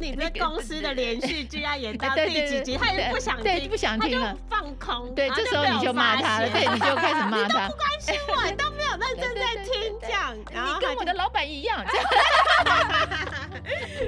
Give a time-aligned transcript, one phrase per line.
[0.00, 5.14] 你这公司的连续剧要演到 第几集，他也不想听，不想听了，放空。
[5.14, 7.66] 对，这时候你就骂他了，对，你就开始骂他。
[7.68, 11.84] 你都不关心我， 你都没有认真在听这样，你跟我的老板一样，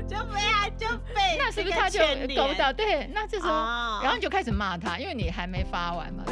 [0.08, 2.00] 就被他就被那是不是他就
[2.34, 2.72] 勾到？
[2.72, 3.50] 对，那这时候
[4.02, 6.24] 然后你就开始骂他，因为你还没发完嘛。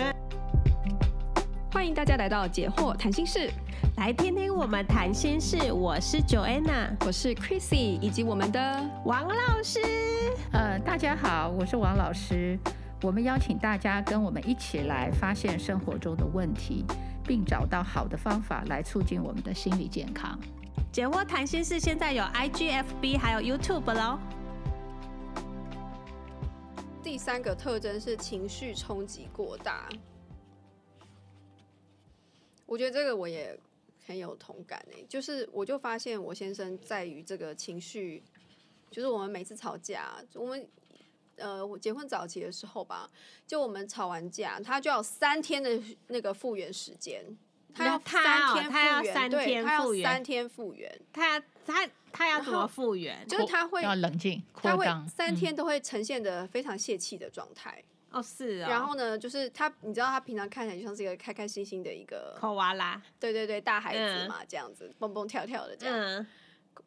[1.73, 3.49] 欢迎大家来到解惑谈心室。
[3.97, 9.79] 来听听我们谈心事，我是 Joanna，我是 Chrissy，以及我们的王老师。
[10.51, 12.59] 呃，大家好，我是王老师。
[13.03, 16.85] 我们邀请大家跟我们一起来发现生活中的问题，
[17.25, 20.37] 并找到好的方法来促进我们的心理健康。
[20.91, 24.19] 解惑谈心事现在有 IGFB 还有 YouTube 喽。
[27.01, 29.89] 第三个特征是情绪冲击过大。
[32.71, 33.59] 我觉得这个我也。
[34.07, 38.21] 很有同感呢，就是我就发现我先生在于这个情绪，
[38.91, 40.69] 就是我们每次吵架，我们
[41.37, 43.09] 呃我结婚早期的时候吧，
[43.47, 47.25] 就我们吵完架，他就要三天的那个复原时间，
[47.73, 53.25] 他要三天复原，对，他要三天复原，他他他要怎么复原？
[53.29, 57.85] 就是他会要冷静，他会三天都会呈现的非常泄气的状态。
[58.11, 58.71] 哦，是啊、哦。
[58.71, 62.37] 然后呢，就是他，你知道他平常看起来就像是一个开开心心的一个。
[62.39, 63.01] 考娃啦。
[63.19, 65.97] 对对对，大孩子嘛，嗯、这样子蹦蹦跳跳的这样。
[65.97, 66.27] 嗯。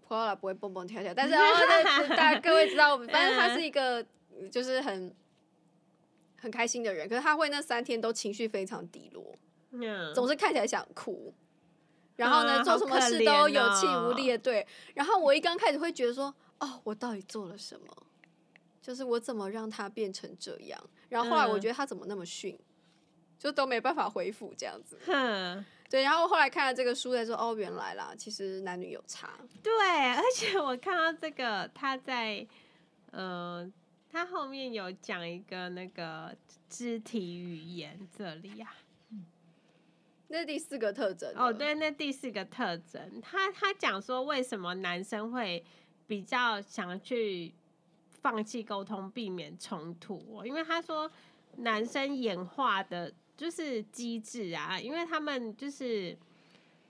[0.08, 4.04] 科瓦拉不会蹦蹦跳跳，但是、 哦、大家各位知道，反正他是一个
[4.52, 5.14] 就是很
[6.40, 9.36] 很开心的人，可是他会那三天都情绪非常低落，
[9.72, 11.34] 嗯，总是看起来想哭，
[12.16, 14.66] 然后呢，嗯、做什么事都有气无力的，对。
[14.94, 17.88] 然后我一刚开始会觉得说，哦，我到底做了什么？
[18.84, 20.90] 就是我怎么让他变成这样？
[21.08, 22.60] 然后后来我觉得他怎么那么逊，
[23.40, 25.00] 就都没办法恢复这样子。
[25.06, 26.04] 哼，对。
[26.04, 29.40] 然后后来看了这个书才说，哦，原来啦，其实男女有差。
[29.64, 29.72] 对，
[30.12, 32.46] 而且我看到这个他在，
[33.12, 33.72] 呃，
[34.12, 36.36] 他后面有讲一个那个
[36.68, 39.16] 肢体语言这里呀、啊，
[40.28, 41.34] 那是第四个特征。
[41.38, 45.64] 哦，对，那第四个特征，他他讲说为什么男生会
[46.06, 47.54] 比较想去。
[48.24, 50.44] 放弃沟通，避免冲突。
[50.46, 51.12] 因为他说，
[51.58, 56.18] 男生演化的就是机制啊，因为他们就是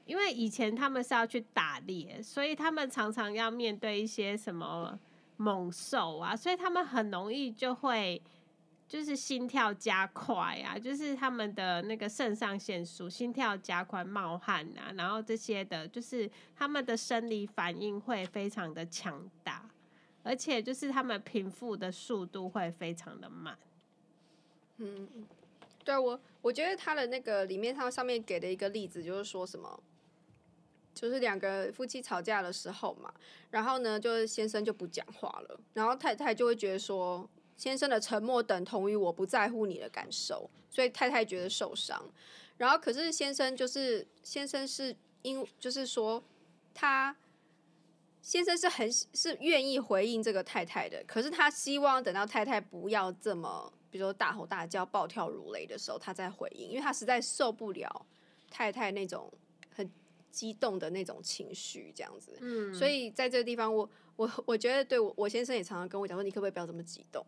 [0.05, 4.97] 因为以前他们是要去打猎，所以他们常常要面对一些什么
[5.37, 8.21] 猛兽啊，所以他们很容易就会
[8.87, 19.67] 就是心跳加快啊，就是他们的那个肾上腺素心跳加快、冒汗啊，然后这些的，就是他们的生理反应会非常的强大。
[20.23, 23.57] 而且就是他们平复的速度会非常的慢。
[24.77, 25.27] 嗯，
[25.83, 29.83] 对我，我觉得他的那个里面，他上面给的一个例子就是说什么，
[30.95, 33.13] 就是两个夫妻吵架的时候嘛，
[33.51, 42.03] 然后呢，就是先生就不讲话了，然后太太就会觉得说，先生的沉默等同于我不在乎你的感受，所以太太觉得受伤。
[42.57, 46.23] 然后可是先生就是先生是因就是说
[46.73, 47.15] 他。
[48.23, 58.05] 先生是很是愿意回应这个太太的，可是他希望等到太太不要这么，比如说大吼大叫、暴跳如雷的时候，他再回应，因为他实在受不了
[58.49, 59.29] 太太那种
[59.75, 59.91] 很
[60.31, 62.37] 激动的那种情绪，这样子。
[62.39, 67.25] 嗯，所以在这个地方，我我我觉得，对我我先生也常常跟我讲说，你可不可以不要这么激动？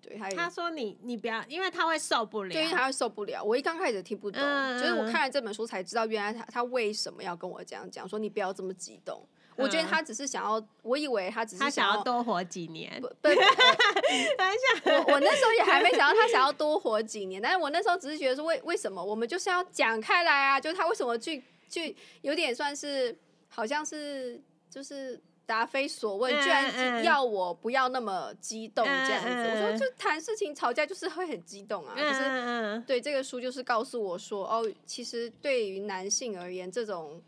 [0.00, 3.44] 对，他他说你你不要，因为他会受不了，对，因为他会受不了。
[3.44, 9.22] 我一刚开始听不懂，嗯，就是我看了这本书才知道，原来他他为什么要跟我这样讲，说你不要这么激动。
[9.56, 12.90] 我觉得他只是想要，我以为他只是想要，想要多活几年。
[13.00, 20.60] 不，不，我我那时候也还没想到他想要 多活几年，但是我那时候只是觉得说，为为什么我们就是要讲开来啊？
[20.60, 23.14] 就是他为什么去去有点算是
[23.48, 24.40] 好像是
[24.70, 29.28] 就是答非所问，居然要我不要那么激动这样子。
[29.28, 31.94] 我说就谈事情吵架就是会很激动啊。
[31.94, 37.20] 可是对这个书就是告诉我说，哦，其实对于男性而言，这种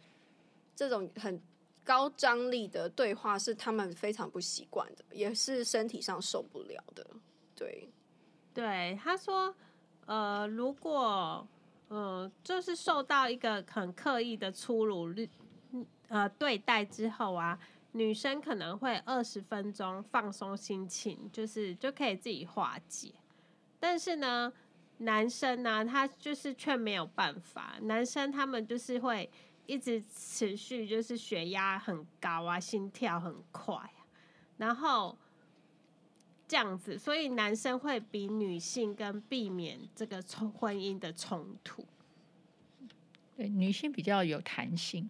[0.74, 1.38] 这种很。
[1.84, 7.06] 高张力的对话是他们非常不习惯的，也是身体上受不了的。
[7.54, 7.88] 对，
[8.54, 9.54] 对，他说，
[10.06, 11.46] 呃，如果，
[11.88, 15.14] 呃，就是受到一个很刻意的粗鲁，
[16.08, 17.58] 呃，对待之后啊，
[17.92, 23.12] 女生可能会二十分钟放松心情，就是就可以自己化解。
[23.78, 24.52] 但是呢，
[24.98, 29.30] 男生呢、他就是却没有办法，男生他们就是会。
[29.66, 34.06] 一直持续就是血压很高啊，心跳很快啊，
[34.58, 35.16] 然后
[36.46, 41.84] 这样子，所以男生会比女性更避免这个冲婚姻的冲突。
[43.36, 45.08] 对，女性比较有弹性，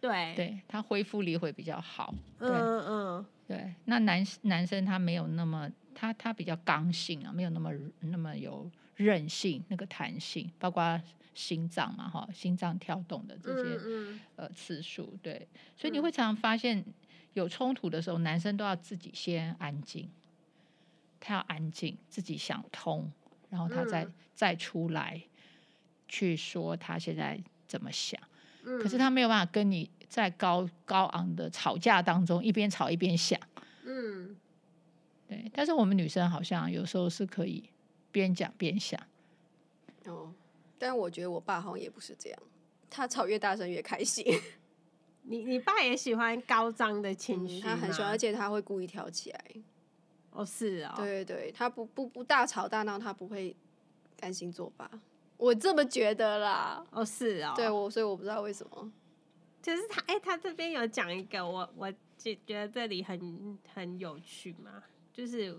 [0.00, 2.14] 对，对，她恢复力会比较好。
[2.38, 10.98] 对嗯嗯，对，那男男生他没有那么，他他比较刚性啊，没有那么那么有韧性，那个弹性，包括
[11.38, 15.46] 心脏嘛，哈，心脏跳动的这些、嗯嗯、呃次数，对，
[15.76, 16.84] 所以你会常常发现
[17.34, 20.10] 有冲突的时候，男生都要自己先安静，
[21.20, 23.08] 他要安静，自己想通，
[23.50, 25.22] 然后他再、嗯、再出来
[26.08, 28.20] 去说他现在怎么想。
[28.82, 33.38] 可是他没有办法跟你在高高昂的吵架当中一边吵一边想，
[33.84, 34.34] 嗯，
[35.28, 35.48] 对。
[35.54, 37.62] 但是我们女生好像有时候是可以
[38.10, 39.00] 边讲边想。
[40.78, 42.38] 哦，但我觉得我爸好像也不是这样，
[42.88, 44.24] 他吵越大声越开心。
[45.22, 49.44] 你你爸也喜欢高涨的情绪、嗯，他很喜欢，而且他会故意挑起来。
[50.30, 53.54] 哦，是啊、哦，对对，他不不不大吵大闹，他不会
[54.16, 54.90] 甘心作罢。
[55.36, 58.92] 我这么觉得啦，哦是哦，对我，所以我不知道为什么。
[59.60, 64.82] 就是他，哎、欸，他这边有讲一个，我我觉觉得这里很很有趣嘛，
[65.12, 65.54] 就是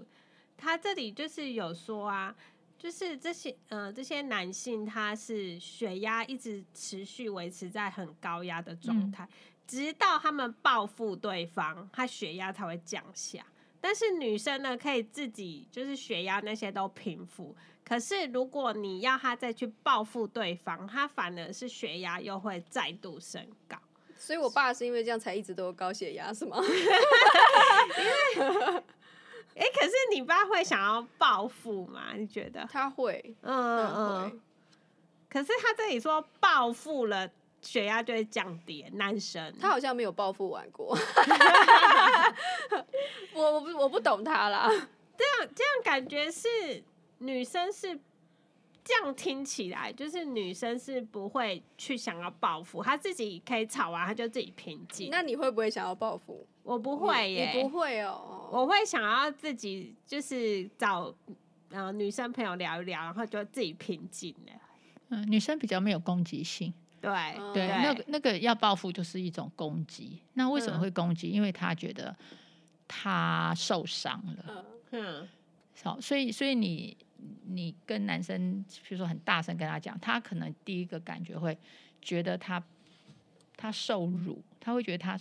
[0.57, 2.35] 他这里就是有说啊，
[2.79, 9.29] 就是这些呃这些男性他是血压一直持续维持在很高压的状态，嗯、
[9.67, 13.45] 直到他们报复对方，他血压才会降下。
[13.81, 17.55] 但是女生呢，可以自己就是血压那些都平复。
[17.83, 23.77] 可是如果你要她再去报复对方，她反而是血压又会再度升高。
[24.17, 26.57] 所以我爸是因为这样才一直都有高血压，是吗？
[27.97, 28.83] 因为，
[29.59, 32.13] 哎、欸，可是你爸会想要报复吗？
[32.15, 32.67] 你觉得？
[32.71, 34.41] 他会，嗯嗯嗯。
[35.29, 37.29] 可是他这里说报复了。
[37.61, 40.97] 血压就会降低，男生他好像没有报复完过，
[43.35, 44.69] 我我不我不懂他啦。
[44.69, 46.47] 这样这样感觉是
[47.17, 47.99] 女生是
[48.89, 55.09] 这样听起来，就是女生是不会去想要报复，她自己可以吵完，她就自己平静。
[55.11, 56.43] 那你会不会想要报复？
[56.63, 58.49] 我不会耶，你不会哦。
[58.51, 61.13] 我会想要自己就是找
[61.69, 64.53] 呃女生朋友聊一聊，然后就自己平静了。
[65.09, 66.73] 嗯，女生比较没有攻击性。
[66.99, 67.11] 对
[67.53, 70.19] 对，那个那个要报复就是一种攻击。
[70.33, 71.29] 那为什么会攻击？
[71.29, 72.15] 嗯、因为她觉得
[72.87, 74.65] 她受伤了。
[74.89, 75.29] 嗯，
[75.83, 76.97] 好，所以所以你
[77.45, 81.57] 你跟男生，比如说很大声跟他讲，他可能第一个感觉会
[82.01, 82.63] 觉得他
[83.57, 85.19] 他受辱，他会觉得他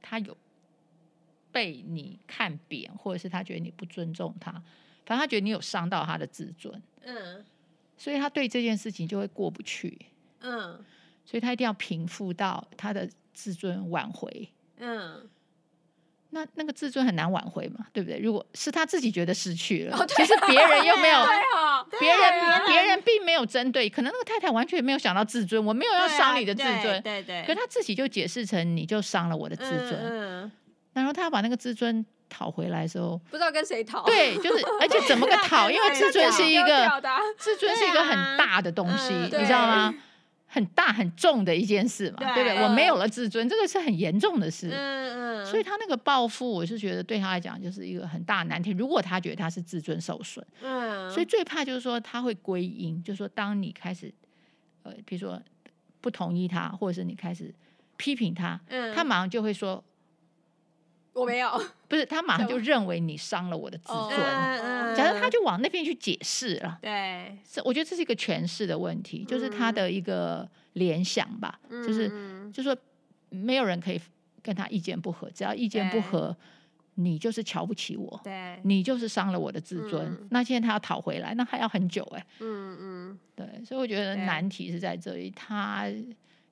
[0.00, 0.36] 他有
[1.50, 4.52] 被你看扁，或者是他觉得你不尊重他，
[5.04, 6.82] 反正他觉得你有伤到他的自尊。
[7.02, 7.44] 嗯，
[7.96, 9.98] 所以他对这件事情就会过不去。
[10.40, 10.84] 嗯，
[11.24, 14.48] 所以他一定要平复到他的自尊挽回。
[14.78, 15.28] 嗯，
[16.30, 18.18] 那那个自尊很难挽回嘛，对不对？
[18.18, 21.16] 如果是他自己觉得失去了，哦、其实别人又没有，
[21.98, 22.18] 别人
[22.66, 27.42] 别人，人并没有针对，可能那个太太完全没有想到自尊，我没有要伤你的自尊，对对，对对。
[27.42, 30.52] 可是他自己就解释成你就伤了我的自尊，嗯，嗯，
[30.94, 35.70] 然后他要把那个自尊讨回来的时候，不知道跟谁讨，对，就是而且怎么个讨？
[35.70, 37.02] 因为自尊是一个
[37.38, 39.94] 自尊是一个很大的东西，啊、你知道吗？
[40.56, 42.62] 很大很重的一件事嘛，对不对？
[42.64, 44.70] 我没有了自尊，这个是很严重的事。
[44.72, 45.46] 嗯嗯。
[45.46, 48.70] 所以他那个报复，我是觉得对他来讲就是一个很大难题。
[48.70, 51.10] 如果他觉得他是自尊受损，嗯。
[51.10, 54.10] 所以最怕就是说他会归因，就是说当你开始
[54.82, 55.38] 呃，比如说
[56.00, 57.54] 不同意他，或者是你开始
[57.98, 59.84] 批评他，嗯，他马上就会说。
[61.16, 61.50] 我没有，
[61.88, 66.78] 不是他马上就认为你伤了我的自尊，嗯、假如他就往那边去解释了。
[66.82, 72.06] 对，是我觉得这是一个诠释的问题，就是他的一个联想吧，嗯、就是
[72.52, 72.76] 就是说
[73.30, 73.98] 没有人可以
[74.42, 76.36] 跟他意见不合，只要意见不合，
[76.96, 80.04] 你就是瞧不起我，对，你就是伤了我的自尊。
[80.06, 82.26] 嗯、那现在他要讨回来，那还要很久哎、欸。
[82.40, 85.86] 嗯嗯，对，所以我觉得难题是在这里，他。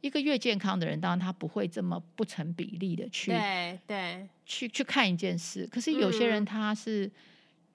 [0.05, 5.67] 一个越健康的人，当然他不会这么不成比例的去对对去去看一件事。
[5.73, 7.11] 可是有些人他是，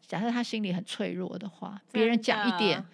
[0.06, 2.86] 假设他心里很脆弱的话，别人讲一点，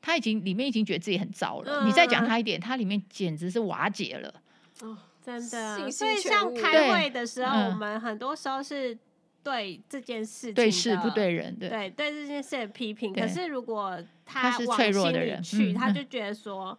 [0.00, 1.84] 他已经里面已经觉得自己很糟了。
[1.84, 4.34] 你再讲他一点，他里面简直是瓦解了。
[4.80, 5.90] 哦，真的。
[5.90, 8.96] 所以像开会的时候，我们很多时候是
[9.42, 13.12] 对这件事对事不对人，对对对这件事的批评。
[13.12, 16.78] 可是如果他是脆弱的人去，他就觉得说。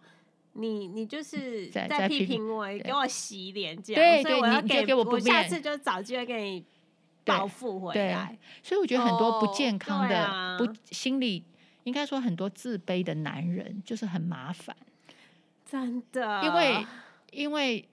[0.52, 6.64] 你你就是在批评我，给我洗脸这样，对所以我要给，给我，我下次就找机会给你
[7.24, 8.36] 报复回来。
[8.62, 11.44] 所以我觉得很多不健康的、哦啊、不心理，
[11.84, 14.76] 应该说很多自卑的男人就是很麻烦，
[15.64, 16.42] 真的。
[16.44, 16.86] 因为
[17.30, 17.88] 因为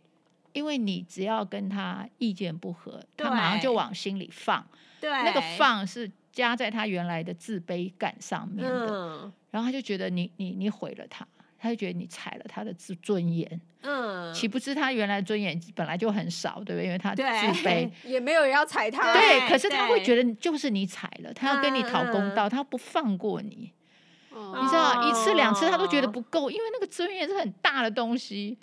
[0.54, 4.66] 因为你只要跟他意见不合，他马上就往心里放，
[5.00, 11.28] 对，那个放是加在他原来的自卑感上面的，嗯、然后他就觉得你你你毁了他。
[11.58, 13.62] 他就觉得你踩了他的自尊严。
[13.82, 16.86] 嗯，岂不知他原来尊严本来就很少，对不对？
[16.86, 19.14] 因为他自卑， 也没有人要踩他。
[19.14, 23.72] 对，可是他会觉得就是你踩了，他要跟你讨公道，他不放过你。
[24.30, 28.56] 你知道，一次两次他都觉得不够，因为那个尊严是很大的东西。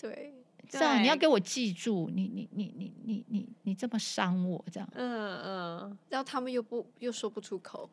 [0.00, 0.34] 对，
[0.68, 4.88] 这样你要给我记住，你你你你你你你这么伤我，这样。
[4.94, 7.88] 嗯嗯，然后他们又不又说不出口。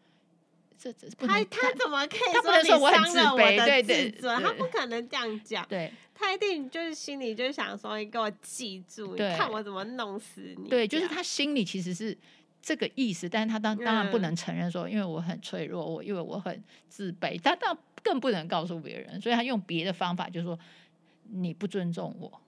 [0.82, 2.34] 这这他他怎么可以？
[2.34, 5.64] 他不能说我很自卑，对对，他不可能这样讲。
[5.70, 12.18] 对，他一定就是心里就想说：“你给我记住，你看我怎么弄死你。”对，就是他心里其实是
[12.64, 20.58] 这个意思，但是他当当然不能承认说，因为我很脆弱，我因为我很自卑，他当然更不能告诉别人，所以他用别的方法，就是说
[21.30, 22.42] 你不尊重我，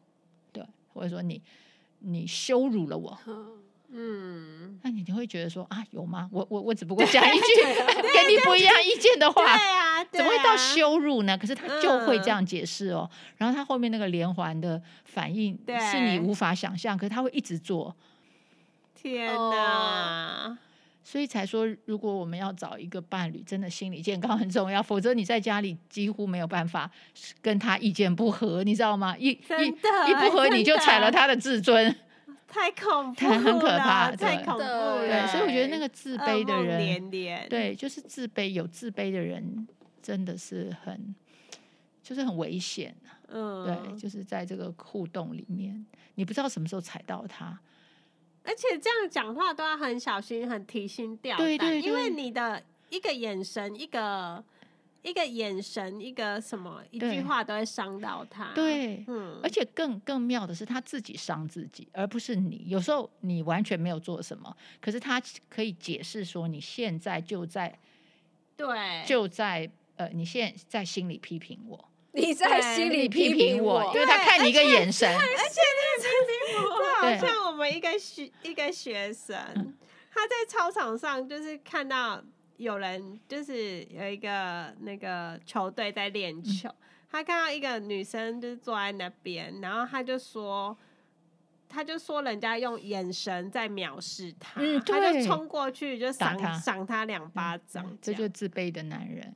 [0.51, 1.39] 对，或者说你
[1.99, 3.15] 你羞辱了我。
[3.95, 6.27] 嗯，那你就会觉得说啊，有吗？
[6.31, 7.63] 我我我只不过讲一句
[8.11, 11.37] 跟你不一样意见的话，对啊，怎么会到羞辱呢？
[11.37, 13.07] 可是他就会这样解释哦。
[13.37, 15.55] 然后他后面那个连环的反应
[15.91, 17.95] 是你无法想象，可是他会一直做。
[18.95, 20.57] 天哪！
[21.05, 26.89] 所以才说，如果我们要找一个伴侣，真的心理健康很重要，否则你在家里几乎没有办法
[27.41, 29.13] 跟他意见不合，你知道吗？
[29.19, 31.93] 一一一不合，你就踩了他的自尊。
[32.53, 35.07] 太恐 怖了，很可怕，太恐怖了。
[35.07, 39.67] 对，所以我觉得那个自卑的人，连连对，就是自卑，有自卑的人
[40.01, 41.15] 真的是很，
[42.03, 42.95] 就是很危险。
[43.27, 45.83] 嗯，对，就是在这个互动里面，
[46.15, 47.59] 你不知道什么时候踩到他，
[48.43, 54.43] 而且这样讲话都要很小心，很提心吊胆，对对对，因为你的一个眼神，一个。
[55.03, 58.53] 一个眼神，一个什么，一句话都会伤到他。
[58.55, 62.63] 对，嗯，而且更更妙的是，他自己伤自己，而不是你。
[62.67, 67.77] 有时候你完全没有做什么，可是他可以解释说，你现在就在，
[68.55, 76.79] 对，就在呃，你现在在心里批评我，你在心里批评我，因为他看你一个眼神，而且那个批评我，
[77.11, 79.37] 就好像我们一个学一个学生，
[80.09, 82.23] 他在操场上就是看到。
[82.57, 86.75] 有人就是有一个那个球队在练球，嗯、
[87.11, 90.77] 他看到一个女生就是坐在那边，然后他就说，
[91.67, 99.35] 他就说人家用眼神在藐视他，嗯、他就冲过去就赏赏他两巴掌，嗯，这就是自卑的男人。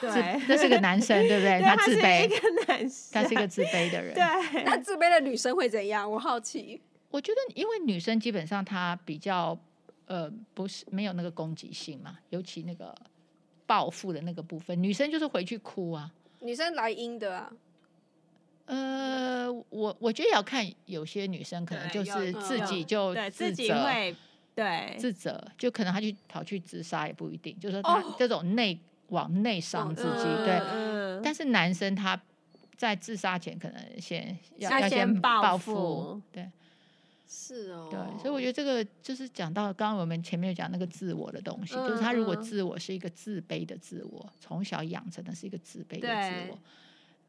[0.00, 1.58] 对，这是个男生，对不对？
[1.60, 4.14] 对他自卑，他是一个男生，他是一个自卑的 人。
[4.14, 6.10] 对，那自卑的女生会怎样？
[6.10, 6.80] 我好奇。
[7.10, 9.58] 我觉得，因为女生基本上她比较。
[10.06, 12.94] 呃，不是没有那个攻击性嘛，尤其那个
[13.66, 16.12] 报复的那个部分，女生就是回去哭啊。
[16.40, 17.52] 女生来阴的啊。
[18.66, 23.86] 呃，我我觉得要看，有些女生可能就是自己就自责，
[24.54, 31.20] 对，自责，就可能她去跑去自杀也不一定，就是说她这种内往内伤自己，哦、对、嗯。
[31.22, 32.20] 但是男生他
[32.76, 36.50] 在自杀前可能先要要先报复，对。
[37.36, 46.58] 是哦，对，所以我觉得这个就是讲到刚刚我们前面有讲那个自我的东西，嗯、就是他如果自我是一个自卑的自我，从小养成的是一个自卑的自我，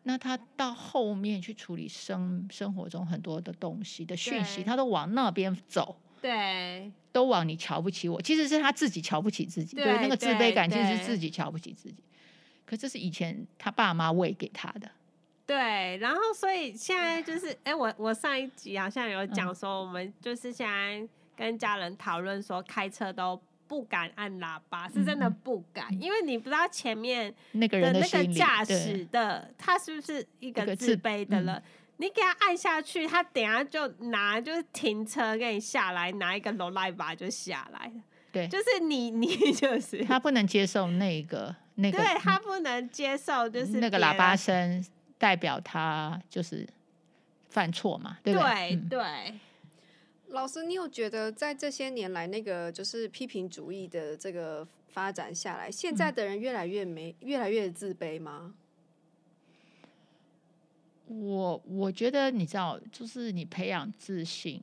[0.03, 11.95] 那他到后面去处理生生活中很多的东西的讯息，他都往那边走，对，都往你瞧不起我，其实是他自己瞧不起自己，对，对那个自卑感其实是自己瞧不起自己，
[12.63, 14.89] 可这是以前他爸妈喂给他的。
[15.47, 31.63] 对，然后所以现在就是，哎，我我上一集好像有讲说，我们就是现在跟家人讨论说，开车都不敢按喇叭，是真的不敢，因为你不知道前面那个人的那个驾驶的他是不是一个自卑的人，
[31.97, 44.83] 你给他按下去，他等下就拿就是停车给你下来，拿一个罗赖把就下来了，对，就是你你就是他不能接受那个那个，对他不能接受就是那个喇叭声。
[45.17, 46.67] 代表他就是
[47.49, 48.75] 犯错嘛，对不对？
[48.75, 49.39] 对，对、嗯。
[50.29, 58.53] 老师，你有觉得在这些年来，那个就是批评主义的这个发展下来，现在的人越来越没、嗯、越来越自卑吗？
[61.07, 64.61] 我我觉得你知道，就是你培养自信，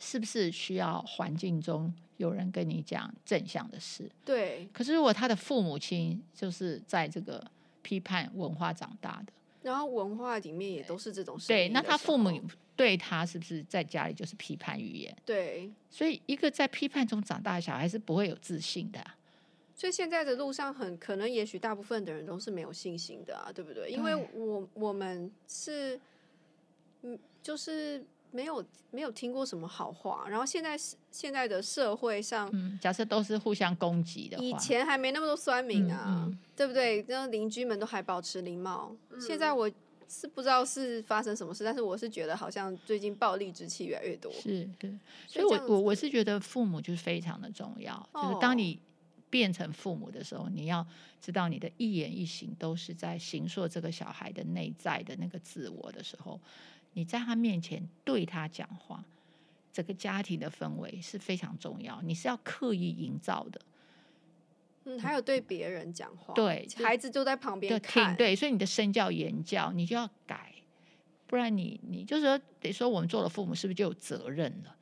[0.00, 4.10] 是不是需要环境中有人跟你讲正向的事？
[4.24, 4.68] 对。
[4.72, 7.48] 可是如果他的父母亲就是在这个。
[7.82, 9.32] 批判文化长大的，
[9.62, 11.48] 然后文化里面也都是这种事。
[11.48, 12.40] 对，那他父母
[12.76, 15.16] 对他是不是在家里就是批判语言？
[15.24, 19.16] 对，所以一个在批判中长大的小孩是不会有自信的啊。
[19.74, 23.90] 所以现在的路上很可能，也许大部分的人都是没有信心的啊，对不对？
[23.90, 25.98] 因为我我们是，
[27.02, 30.26] 嗯，就是没有没有听过什么好话。
[30.28, 37.04] 然后现在是现在的社会上，嗯，假设都是互相攻击的话，以前还没那么多酸民啊，嗯嗯、对不对？
[37.08, 38.94] 那邻居们都还保持礼貌。
[39.10, 39.70] 嗯、现在我
[40.08, 44.32] 是不知道是发生什么事，但是我是觉得好像最近暴力之气越来越多。
[44.32, 48.80] 是是，所以我我我是觉得父母就是非常的重要，哦、就是当你。
[49.30, 50.84] 变成父母的时候，你要
[51.20, 56.40] 知道你的一言一行都是在形塑这个小孩的内在的那个自我的时候，
[56.92, 59.04] 你在他面前对他讲话，
[59.72, 63.60] 整个家庭的氛围是非常重要，你是要刻意营造的。
[64.84, 70.54] 嗯，还有对别人讲话，对，孩子就在旁边看，对，所以你的身教言教你就要改，
[71.26, 74.74] 不然你你就是说，等于说我们做了父母是不是就有责任了？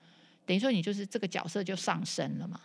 [0.47, 2.61] 等于说你就是这个角色就上升了嘛？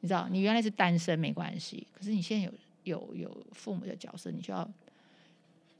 [0.00, 2.52] 你知道，你原来是单身没关系，可是你现在有
[2.84, 4.70] 有有父母的角色，你就要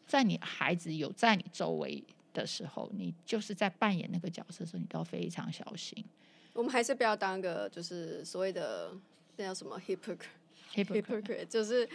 [0.07, 6.05] 在你孩子有在你周围的时候，你就是在扮演那个角色的时候，你都要非常小心。
[6.53, 8.93] 我们还是不要当个就是所谓的
[9.37, 11.89] 那叫什么 hypocrite，hypocrite 就是。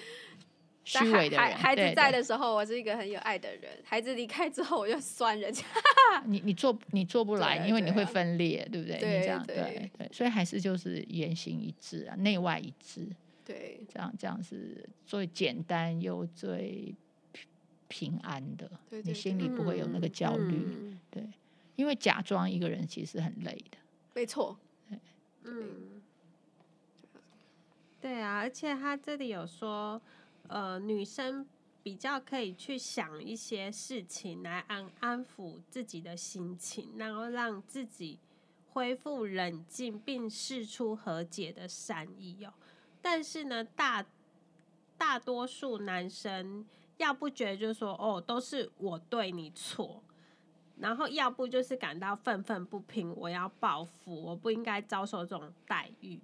[0.89, 5.61] 虚伪的人，孩子在的时候，我是一个很有爱的人；孩子离开之后，我就酸人家。
[6.25, 8.95] 你你做你做不来，因为你会分裂，对不对？
[8.95, 13.05] 你这样对对，所以还是就是言行一致啊，内外一致。
[13.43, 16.95] 对，这样这样是最简单又最
[17.87, 18.69] 平安的，
[19.03, 20.95] 你心里不会有那个焦虑。
[21.09, 21.27] 对，
[21.75, 23.77] 因为假装一个人其实很累的。
[24.13, 24.57] 没错。
[25.43, 26.01] 嗯。
[27.99, 30.01] 对啊，而且他这里有说。
[30.49, 31.45] 呃，女生
[31.83, 38.17] 比较可以去想一些事情来安安抚自己的心情，然后让自己
[38.71, 42.53] 恢复冷静，并试出和解的善意哦。
[43.01, 44.05] 但是呢，大
[44.97, 46.65] 大多数男生
[46.97, 50.01] 要不觉得就是说，哦，都是我对你错，
[50.77, 56.19] 然后要不就是感到愤愤不平，我要报复，我不应该遭受这种待遇。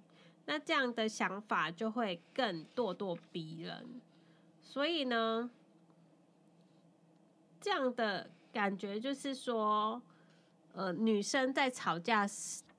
[0.46, 4.02] 那这样的想法就会更咄咄逼人。
[4.62, 5.50] 所以呢，
[7.62, 10.02] 这样的感觉就是说，
[10.74, 12.28] 呃，女生在吵架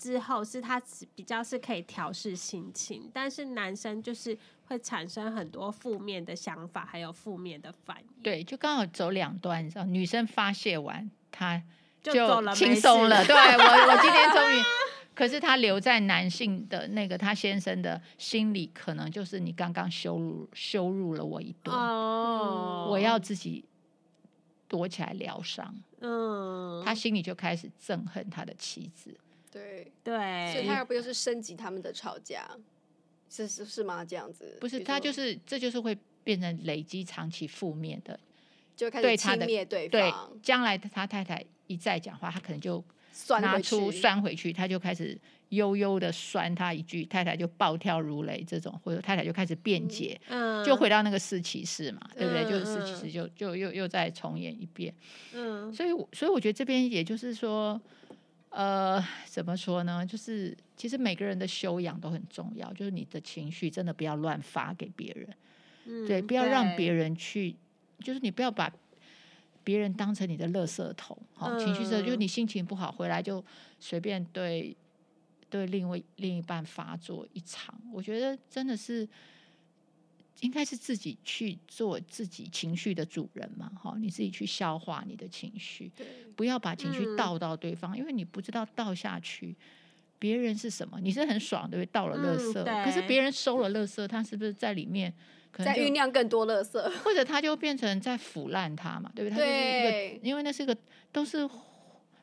[0.04, 0.78] 之后，是他
[1.14, 8.22] 比较是可以调试心情，但是男生就是会产生很多负面的想法，还有负面的反应。
[8.22, 11.62] 对，就刚好走两端，你知道，女生发泄完，他
[12.02, 12.12] 就
[12.52, 13.24] 轻松了。
[13.24, 14.62] 对我，我今天终于。
[15.14, 23.64] 可是他留在男性的那个他先生的心里，可能就是你刚刚羞辱羞辱了我一顿，哦，我要自己
[24.68, 25.74] 躲起来疗伤。
[26.00, 29.16] 嗯，他心里就开始憎恨他的妻子。
[29.54, 32.46] 对对，所以他要不就是升级他们的吵架，
[33.30, 34.04] 是是是吗？
[34.04, 38.18] 这样子不是，他就是这就是会变成累积长期负面的，
[38.76, 39.90] 就开始轻蔑对方。
[39.90, 40.12] 对，
[40.42, 42.84] 将来他太太一再讲话，他可能就。
[43.40, 45.16] 拿出酸回去，他就开始
[45.50, 52.44] 悠悠的酸他一句，太太就暴跳如雷，这种或者太太就开始辩解，嗯，就回到那个四骑士嘛，嗯、对不对？
[52.50, 54.92] 就是四骑士就就又又再重演一遍，
[55.32, 57.80] 嗯，所以所以我觉得这边也就是说，
[58.54, 60.06] 呃，怎么说呢？
[60.06, 65.28] 就是其实每个人的修养都很重要，就是你的情绪真的不要乱发给别人，
[65.86, 67.56] 嗯，对，不要让别人去，
[67.98, 68.72] 就是你不要把。
[69.66, 73.42] 别人当成你的垃圾桶，好、嗯、情绪是，就是你心情不好回来就
[73.80, 74.76] 随便对
[75.48, 79.08] 对另外另一半发作一场，我觉得真的是
[80.40, 85.90] 应该是自己去做自己情绪的主人嘛，哈，你自己去消化你的情绪，
[86.36, 89.54] 不要把情绪倒到对方，嗯、因为你不知道倒下去
[90.18, 91.90] 别人是什么，你是很爽对不对？
[91.92, 95.12] 倒了垃圾，嗯、可是别人收了垃圾，他是不是在里面？
[95.56, 99.36] 在酝酿更多垃圾，或者他就变成在腐烂它嘛，对不对？
[99.36, 100.76] 对，它就是一个，因为那是一个
[101.12, 101.48] 都是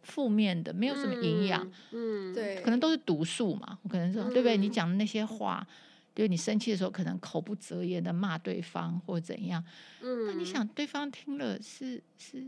[0.04, 4.58] 负面的，没有什么营养，嗯，对，可能都是毒素嘛，可能说，对不对？
[4.58, 5.66] 你讲的那些话，
[6.14, 9.64] 对，你生气的时候可能口不择言的骂对方或怎样，
[10.02, 12.46] 嗯，那你想对方听了是是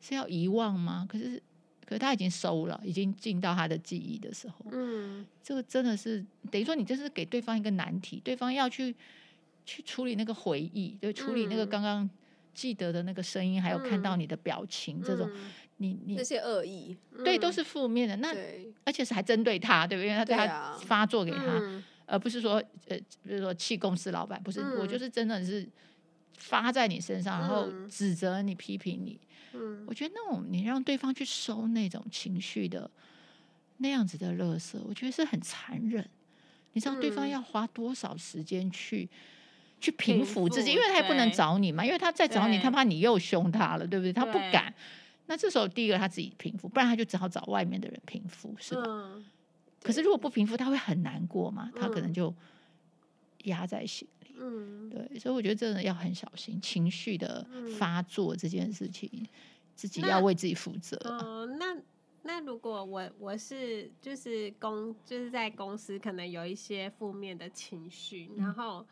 [0.00, 1.06] 是要遗忘吗？
[1.08, 1.42] 可是
[1.84, 8.94] 可是他已经收了，已经进到他的记忆的时候，嗯，这个真的是等于说你这是给对方一个难题，对方要去。
[9.70, 12.08] 去处理那个回忆，就处理那个刚刚
[12.54, 15.30] 记得的那个声音，嗯、还有看到你的表情，嗯、这种
[15.76, 18.16] 你你那些恶意，对，都是负面的。
[18.16, 18.34] 那
[18.84, 20.08] 而且是还针对他，对不对？
[20.08, 25.68] 因为他对他发作给他，嗯、而不是说呃，比如说气公司老板，不是、嗯、我就是真的是
[26.36, 29.20] 发在你身上，然后指责你、批评你。
[29.52, 32.90] 嗯，我觉得那种你让对方去收那种情绪的
[33.76, 36.08] 那样子的垃圾，我觉得是很残忍。
[36.72, 39.08] 你知道对方要花多少时间去？
[39.80, 44.12] 去平复自己，因为他也不能找你嘛，因为他再找你，他怕你又凶他了，对不对？
[44.12, 44.74] 他不敢，
[45.26, 48.82] 那这时候第一个他自己平复，不然他就只好找外面的人平复，是吧？
[48.84, 49.24] 嗯
[49.82, 52.34] 可是如果不平复，他会很难过嘛，他可能就
[53.44, 54.34] 压在心里。
[54.40, 57.46] 嗯，对，所以我觉得真的要很小心情绪的
[57.78, 59.28] 发作这件事情，嗯、
[59.74, 60.96] 自己要为自己负责。
[61.04, 61.76] 哦、呃，那
[62.22, 68.86] 那如果我我是就是公就是在公司可能有一些负面的情绪，然后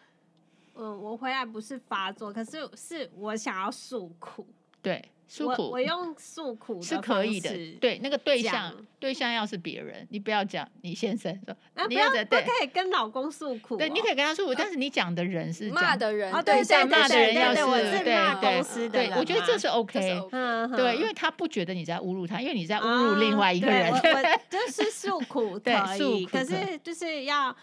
[0.74, 4.46] 嗯、呃，我回来不是发作，可是是我想要诉苦。
[4.82, 7.50] 对，诉苦，我，我用诉苦是可以的。
[7.80, 13.78] 对，那个对象对象要是别人，你不要讲你先生说，啊、你要不，不可以跟老公诉苦、哦。
[13.78, 20.00] 对，你可以跟他诉苦，但是你讲的人是骂的人，哦，对对骂的人要是我是骂公司的对，对，我觉得这是 OK。
[20.00, 23.92] 是对，因为他不觉得你在侮辱他，因为你在侮辱另外一个人。
[23.92, 27.54] 啊、对，我我 就是诉苦对，诉苦，可是就是要。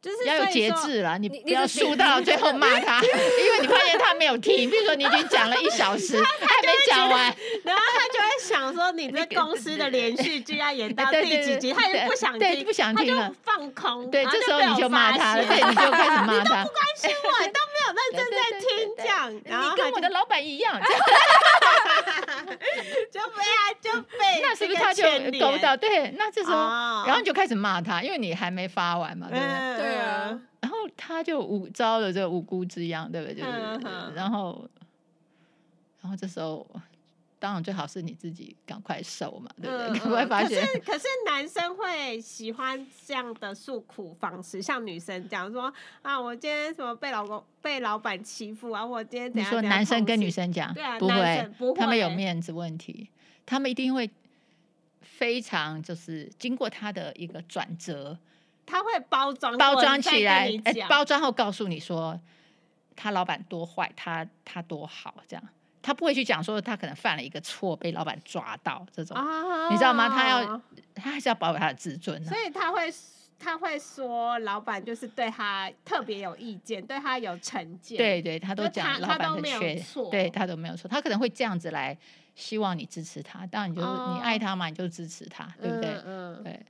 [0.00, 4.70] 就是要有节制啦，你不要输到最后骂 他，因为你发现他没有听。
[4.70, 7.34] 比如说你已经讲了一小时， 他还没讲完，
[7.64, 14.08] 然后他就会想说你这公司的连续剧要演到 第几集，他也不想听，不想听了，放空。
[14.08, 16.32] 对，这时候你就骂他了，对，你就开始骂他。
[16.32, 18.66] 你都不关心我，你都没那正在听，
[19.04, 20.80] 讲，然后你跟我的老板一样，
[23.10, 25.04] 就被啊就被那是不是他就
[25.38, 25.76] 勾到？
[25.76, 26.56] 对，那这时候，
[27.06, 29.76] 然后你就开始骂他，因为你还没发完嘛，对不对？
[29.78, 33.34] 对啊，然后他就无招了这个无辜之殃，对不对？
[33.36, 33.50] 就是，
[34.14, 34.68] 然后，
[36.00, 36.66] 然后这时候，
[37.38, 39.98] 当然最好是你自己赶快瘦嘛，对不对？
[40.00, 40.60] 赶快发现。
[40.60, 45.72] 可是，可是男生会喜欢这样的诉苦方式，像女生讲说
[46.02, 49.48] 啊，我今天什么被老公、被老板欺负啊，我今天怎样？
[49.48, 53.08] 你说男生跟女生讲，对啊，不会，不会，他们有面子问题，
[53.46, 54.10] 他们一定会
[55.00, 58.18] 非常就是经过他的一个转折。
[58.70, 62.20] 他会包装包装起来，哎，包装后告诉你说
[62.94, 65.42] 他老板多坏，他他多好，这样
[65.88, 70.06] 他不会去讲说他可能犯了一个错被老板抓到这种，哦、你知道吗？
[70.06, 70.60] 他要
[70.94, 72.92] 他还是要保有他的自尊，啊，所以他会
[73.38, 81.96] 他会说老板就是对他特别有意见，对他有成见，对对，他都讲老板的缺，对他都没有错，他可能会这样子来
[82.34, 85.90] 希望你支持他，当然你就、哦、你爱他嘛，你就支持他，对不对？
[86.04, 86.60] 嗯，嗯对。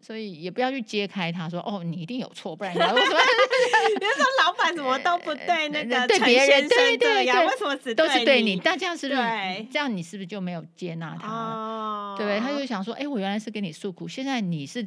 [0.00, 3.18] 所以也不要去揭开他说哦，你一定有错，不然你要为什么？
[3.98, 8.60] 比如说老板怎么都不对那个对别人对对对，为什么只都是对你？
[8.62, 9.20] 但这样是不是
[9.72, 11.28] 这样你是不是就没有接纳他？
[11.28, 14.82] 哦，对，他就想说，哎，我原来是跟你诉苦，现在你是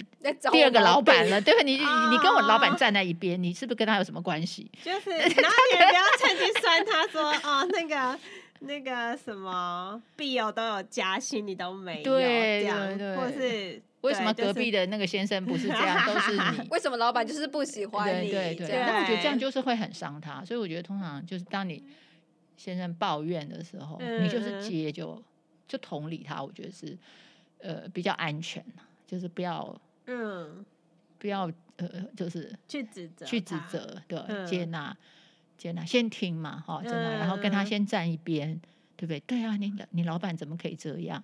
[0.51, 1.61] 第二个老板了，对吧？
[1.63, 4.71] 你你跟我老板站在一边，你是不是跟他有什么关系？
[4.83, 8.17] 就是， 然后你也不要趁机酸他说哦，那个
[8.61, 13.81] 那个什么必有都有加薪，你都没有，对这样，对，或是。
[14.01, 16.03] 为什么隔壁的那个先生不是这样？
[16.07, 16.67] 都是你。
[16.71, 18.31] 为什么老板就是不喜欢你？
[18.31, 18.79] 对对对。
[18.79, 21.83] 那我觉得这样就是会很伤他，所以我觉得通常就是当你
[22.57, 25.21] 先生抱怨的时候，你就是接就
[25.67, 26.97] 就同理他，我觉得是
[27.59, 28.65] 呃比较安全，
[29.05, 30.65] 就是不要嗯
[31.19, 34.97] 不要呃就是去指责去指责对接纳
[35.61, 38.59] 接纳先听嘛哈真的，然后跟他先站一边，
[38.95, 39.19] 对不对？
[39.21, 41.23] 对啊，你你老板怎么可以这样？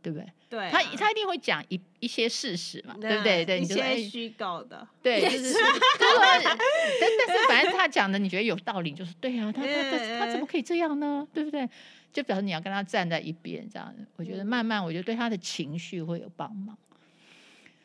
[0.00, 0.26] 对不对？
[0.48, 3.44] 对，他他一定会讲一一些事实嘛，对不对？
[3.44, 5.54] 对，一些虚构的，对，就 是，
[5.98, 11.26] 但但是反正他讲的你觉得有道理，就是对啊，他他他他怎么可以这样呢？
[11.32, 11.68] 对不对？
[12.12, 16.76] 就表示你要跟他站在一边，这样，我觉得慢慢，我觉得对他的情绪会有帮忙。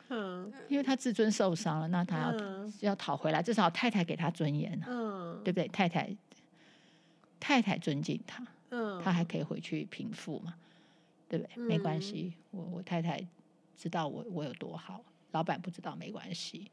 [0.08, 2.34] 嗯，因为他自尊受伤了，那他要
[2.80, 5.68] 要讨回来，至少太太给他尊严了，嗯，对不对？
[5.68, 6.16] 太太
[7.38, 10.54] 太太尊敬他，嗯，他还可以回去平复嘛。
[11.30, 11.62] 对不对？
[11.62, 13.22] 没关系，我我太太
[13.76, 16.70] 知道我我有多好，老板不知道没关系。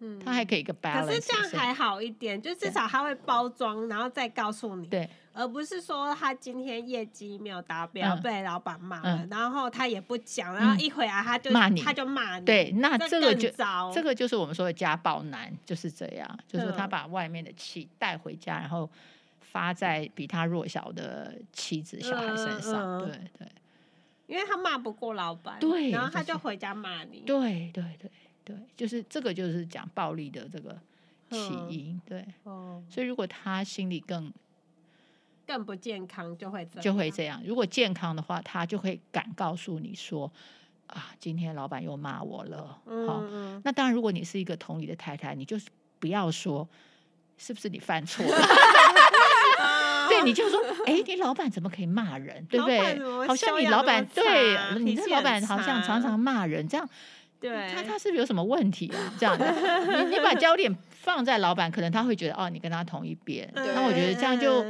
[0.00, 1.06] 嗯，他还可以一个 balance。
[1.06, 4.86] 可是这样还好一点，就至少他会包装，然后再告诉你。
[4.86, 12.44] 对，而不是说他今天业绩没有达标，被老板骂了，然后他也不讲，然后一回来他就骂你，他就骂你。
[12.44, 13.50] 对，那这个就
[13.92, 18.88] 这个就是我们说的家暴男，就是这样，就是他把外面的气带回家，然后。
[19.50, 23.08] 发在比他弱小的妻子、小孩身上，对
[23.38, 23.48] 对，
[24.26, 28.10] 因为他骂不过老板，对，然后他就回家骂你，对对对对，
[28.76, 30.78] 就是这个就是讲暴力的这个
[31.30, 32.24] 起因，对，
[32.88, 34.32] 所以如果他心里更
[35.46, 37.42] 更不健康，就会就会这样。
[37.44, 40.30] 如果健康的话，他就会敢告诉你说
[40.86, 42.78] 啊，今天老板又骂我了。
[43.06, 43.22] 好，
[43.64, 46.68] 那当然，如果你是一个同理的太太，你就是不要说
[47.36, 48.36] 是不是你犯错了。
[50.08, 52.98] 对，你就说，哎，你老板怎么可以骂人，对不对？
[53.26, 56.88] 好像你老板对你这老板好像常常骂人，这样，
[57.40, 59.14] 对，他他是不是有什么问题啊？
[59.18, 64.64] 这样，你你把焦点放在老板，可能他会觉得哦，你跟他同一边，那我觉得这样就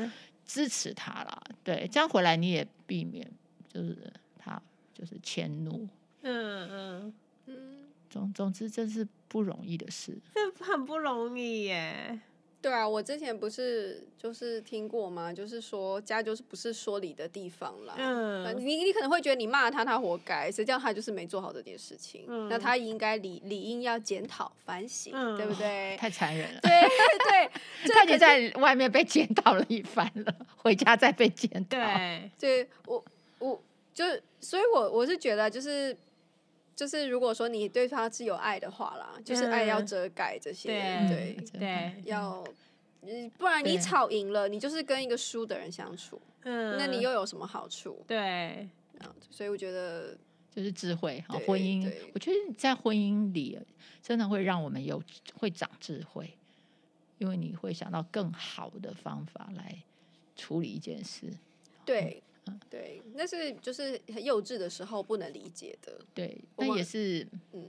[0.44, 1.42] 支持他了。
[1.64, 3.26] 对，这样回来你也避免
[3.72, 3.96] 就是
[4.38, 4.60] 他
[4.92, 5.88] 就是迁怒，
[6.22, 7.14] 嗯嗯
[7.46, 7.54] 嗯，
[8.10, 12.20] 总总之这是不容易的事，这很不容易耶。
[12.60, 15.32] 对啊，我之前不是就是听过吗？
[15.32, 17.94] 就是说家就是不是说理的地方啦。
[17.96, 22.24] 嗯，你你可能会觉得你骂他，他活该，实际上他就是没做好这件事情。
[22.26, 25.96] 嗯，那他应该理理应要检讨反省，嗯，对不对？
[26.00, 26.60] 太残忍了。
[26.62, 26.70] 对
[27.30, 27.50] 对，
[27.94, 31.76] 他已经在外面被检讨了一番了，回家再被检讨。
[31.78, 33.04] 对，对我
[33.38, 33.62] 我
[33.94, 35.96] 就是，所以我我是觉得就是。
[36.78, 40.68] 就是如果说你对他是有爱的话啦，就是爱要遮盖这些，
[41.08, 42.44] 对，对要，
[43.36, 48.00] 不然你吵赢了，你就是跟一个输的人相处，嗯，那你又有什么好处？
[48.06, 48.68] 对，
[49.28, 50.16] 所以我觉得
[50.54, 53.58] 就是智慧哈，婚姻，我觉得在婚姻里
[54.00, 55.02] 真的会让我们有
[55.34, 56.32] 会长智慧，
[57.18, 59.82] 因为你会想到更好的方法来
[60.36, 61.26] 处理一件事，
[61.84, 62.22] 对。
[62.70, 65.98] 对，那是就是很幼稚的时候不能理解的。
[66.14, 67.68] 对，那也是嗯，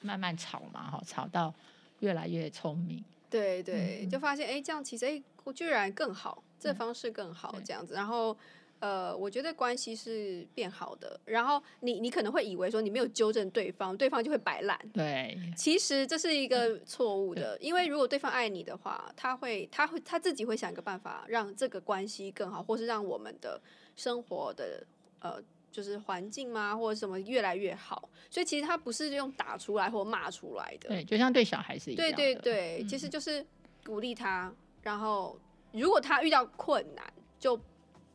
[0.00, 1.54] 慢慢吵嘛，哈，吵到
[2.00, 3.04] 越来越聪明。
[3.28, 7.92] 对对，嗯、就发现哎，这样其实哎，我居然更好，这方式更好，这样子。
[7.92, 8.36] 然后
[8.78, 11.18] 呃，我觉得关系是变好的。
[11.24, 14.78] 然后你你可能会以为说你没有纠正对方，对方就会摆烂。
[14.92, 23.60] 对，其实这是一个错误的，因为如果对方爱你的话，他会他会他自己会想一个办法让这个关系更好，或是让我们的。
[23.96, 24.86] 生活的
[25.20, 33.44] 呃，就是环境嘛，或者什么越来越好，所以其实他不是用打出来或骂出来的，对，就像对小孩子一样，对对对，嗯、其实就是
[33.84, 35.38] 鼓励他，然后
[35.72, 37.58] 如果他遇到困难，就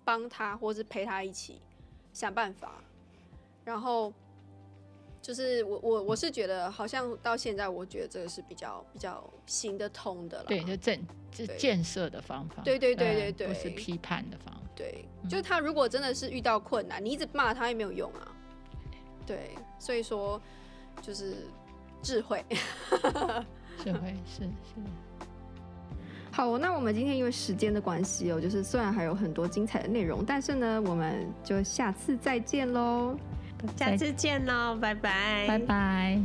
[0.04, 1.62] 帮他，或是陪他一起
[2.14, 2.84] 想办法，
[3.66, 4.14] 然后
[5.22, 11.00] 就是我我我是觉得，好像到现在，我觉得这个是比较比较行得通的了，对，就正
[11.32, 14.62] 就建设的方法，对对对对对，不是批判的方法。
[14.76, 18.34] 对，就是他如果真的是遇到困难，你一直骂他也没有用啊。
[19.28, 20.42] 对，所以说
[21.02, 21.36] 就是
[22.02, 22.44] 智慧，
[23.84, 24.82] 智慧是是。
[26.34, 33.16] 好，那我们今天因为时间的关系哦，就是虽然还有很多精彩的内容，但是呢，我们就下次再见喽。
[33.78, 36.20] 下次见喽，拜拜，拜拜。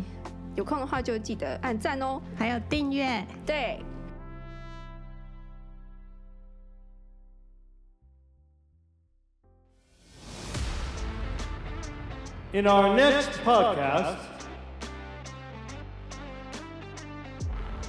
[0.54, 3.78] 有空的话就记得按赞哦，还有订阅，对。
[12.52, 14.14] In our next podcast，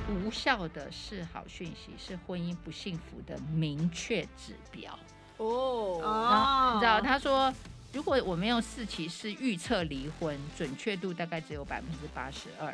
[0.10, 5.00] 无效的示好讯息是婚姻不幸福的明确指标。
[5.38, 7.54] 哦，然后你知道他说，
[7.98, 12.72] 如果我们用四骑士预测离婚，准确度大概只有百分之八十二，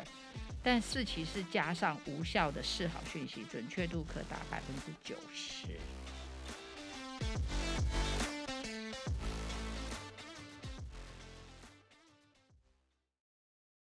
[0.62, 5.80] 但四骑士加上无效的示好讯息，准确度可达百分之九十。